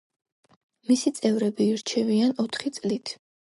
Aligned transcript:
მისი 0.91 1.13
წევრები 1.19 1.69
ირჩევიან 1.75 2.35
ოთხი 2.47 2.75
წლით. 2.81 3.17